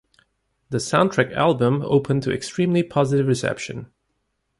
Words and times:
The 0.71 0.79
soundtrack 0.79 1.31
album 1.33 1.83
opened 1.83 2.23
to 2.23 2.33
extremely 2.33 2.81
positive 2.81 3.27
reception. 3.27 3.93